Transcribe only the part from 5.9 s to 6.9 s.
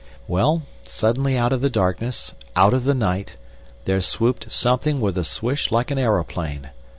an aeroplane.